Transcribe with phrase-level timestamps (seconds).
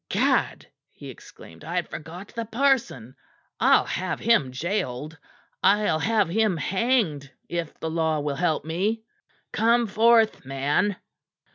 [0.09, 1.63] "Gad!" he exclaimed.
[1.63, 3.15] "I had forgot the parson.
[3.59, 5.15] I'll have him gaoled!
[5.61, 9.03] I'll have him hanged if the law will help me.
[9.51, 10.95] Come forth, man!"